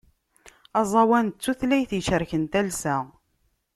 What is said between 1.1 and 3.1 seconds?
d tutlayt icerken talsa.